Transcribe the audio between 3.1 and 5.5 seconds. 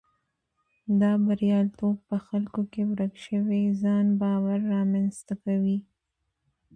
شوی ځان باور رامنځته